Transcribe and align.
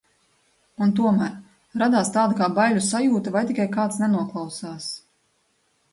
Un 0.85 0.93
tomēr, 0.99 1.35
radās 1.83 2.09
tāda 2.17 2.39
kā 2.41 2.49
baiļu 2.55 2.83
sajūta, 2.89 3.35
vai 3.39 3.45
tikai 3.53 3.69
kāds 3.79 4.01
nenoklausās. 4.05 4.93